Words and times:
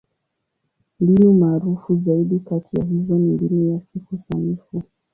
Mbinu 0.99 1.33
maarufu 1.33 1.95
zaidi 1.95 2.39
kati 2.39 2.79
ya 2.79 2.83
hizo 2.85 3.17
ni 3.19 3.31
Mbinu 3.33 3.73
ya 3.73 3.79
Siku 3.79 4.17
Sanifu. 4.17 4.83